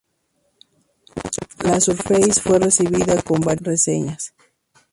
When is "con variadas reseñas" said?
3.21-4.33